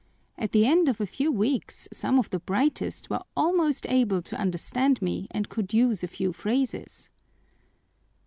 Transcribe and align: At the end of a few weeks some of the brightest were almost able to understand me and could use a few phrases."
At 0.35 0.51
the 0.51 0.65
end 0.65 0.89
of 0.89 0.99
a 0.99 1.05
few 1.05 1.31
weeks 1.31 1.87
some 1.93 2.17
of 2.17 2.27
the 2.31 2.39
brightest 2.39 3.11
were 3.11 3.21
almost 3.37 3.85
able 3.87 4.23
to 4.23 4.35
understand 4.35 4.99
me 4.99 5.27
and 5.29 5.47
could 5.47 5.75
use 5.75 6.03
a 6.03 6.07
few 6.07 6.33
phrases." 6.33 7.11